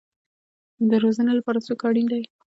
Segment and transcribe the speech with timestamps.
[0.89, 2.23] د روزنې لپاره څوک اړین دی؟